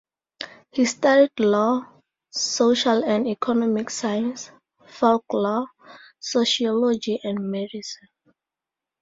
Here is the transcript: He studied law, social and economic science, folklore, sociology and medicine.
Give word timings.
He 0.71 0.85
studied 0.85 1.39
law, 1.39 2.01
social 2.31 3.05
and 3.05 3.27
economic 3.27 3.91
science, 3.91 4.49
folklore, 4.87 5.67
sociology 6.19 7.19
and 7.23 7.51
medicine. 7.51 8.07